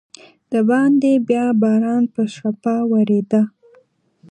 [0.51, 3.41] دباندې بیا باران په شړپا ورېده.